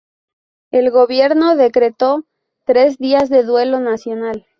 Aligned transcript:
El 0.71 0.89
gobierno 0.89 1.55
decretó 1.55 2.23
tres 2.65 2.97
días 2.97 3.29
de 3.29 3.43
duelo 3.43 3.79
nacional. 3.79 4.47